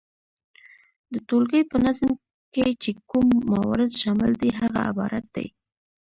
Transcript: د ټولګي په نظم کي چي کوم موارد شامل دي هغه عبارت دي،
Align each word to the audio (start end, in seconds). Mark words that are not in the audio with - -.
د 1.13 1.15
ټولګي 1.27 1.61
په 1.71 1.77
نظم 1.85 2.09
کي 2.53 2.65
چي 2.81 2.91
کوم 3.09 3.27
موارد 3.53 3.91
شامل 4.01 4.31
دي 4.41 4.49
هغه 4.59 4.79
عبارت 4.89 5.25
دي، 5.35 5.47